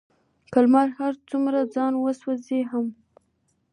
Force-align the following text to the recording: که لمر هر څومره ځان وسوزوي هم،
که 0.51 0.59
لمر 0.65 0.87
هر 0.99 1.13
څومره 1.29 1.59
ځان 1.75 1.93
وسوزوي 1.97 2.61
هم، 2.71 2.85